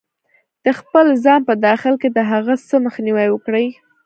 -د 0.63 0.67
خپل 0.79 1.05
ځان 1.23 1.41
په 1.49 1.53
داخل 1.67 1.93
کې 2.01 2.09
د 2.11 2.19
هغه 2.31 2.53
څه 2.67 2.75
مخنیوی 2.85 3.27
وکړئ 3.31 3.67